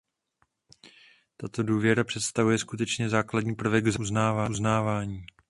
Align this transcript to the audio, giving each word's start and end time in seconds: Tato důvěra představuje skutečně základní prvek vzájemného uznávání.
Tato 1.37 1.63
důvěra 1.63 2.03
představuje 2.03 2.57
skutečně 2.57 3.09
základní 3.09 3.55
prvek 3.55 3.85
vzájemného 3.87 4.49
uznávání. 4.49 5.25